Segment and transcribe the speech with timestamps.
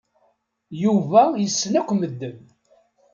[0.83, 2.37] Yuba yessen akk medden.